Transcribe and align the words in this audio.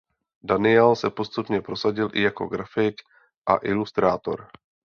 Daniel 0.43 0.95
se 0.95 1.09
postupně 1.09 1.61
prosadil 1.61 2.09
i 2.13 2.21
jako 2.21 2.47
grafik 2.47 3.01
a 3.45 3.67
ilustrátor. 3.67 4.47